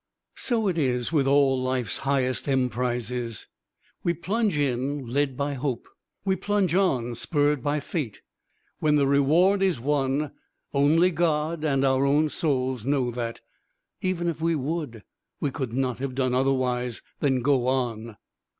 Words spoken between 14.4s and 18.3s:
we would, we could not have done otherwise than go on.